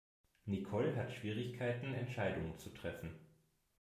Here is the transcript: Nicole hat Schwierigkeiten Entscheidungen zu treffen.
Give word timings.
Nicole 0.47 0.95
hat 0.95 1.13
Schwierigkeiten 1.13 1.93
Entscheidungen 1.93 2.57
zu 2.57 2.71
treffen. 2.73 3.19